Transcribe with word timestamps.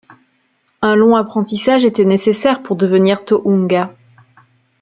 Un 0.81 0.95
long 0.95 1.15
apprentissage 1.15 1.85
était 1.85 2.05
nécessaire 2.05 2.63
pour 2.63 2.75
devenir 2.75 3.23
Tohunga. 3.23 3.93